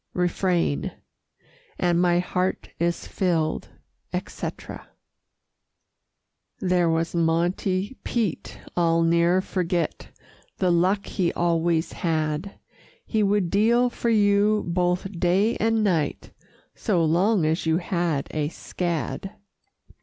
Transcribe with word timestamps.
Refrain 0.15 0.93
And 1.77 2.01
my 2.01 2.17
heart 2.17 2.69
is 2.79 3.05
filled, 3.05 3.67
etc. 4.11 4.89
There 6.59 6.89
was 6.89 7.13
Monte 7.13 7.95
Pete 8.03 8.57
I'll 8.75 9.03
ne'er 9.03 9.41
forget 9.41 10.07
The 10.57 10.71
luck 10.71 11.05
he 11.05 11.31
always 11.33 11.91
had. 11.91 12.55
He 13.05 13.21
would 13.21 13.51
deal 13.51 13.91
for 13.91 14.09
you 14.09 14.63
both 14.65 15.19
day 15.19 15.55
and 15.57 15.83
night, 15.83 16.31
So 16.73 17.05
long 17.05 17.45
as 17.45 17.67
you 17.67 17.77
had 17.77 18.27
a 18.31 18.49
scad. 18.49 19.35